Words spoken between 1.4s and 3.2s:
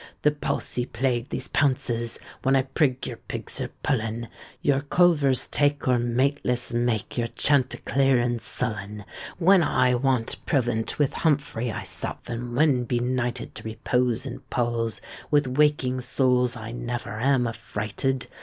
pounces, When I prig your